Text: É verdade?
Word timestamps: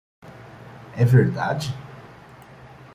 É 0.97 1.05
verdade? 1.05 1.67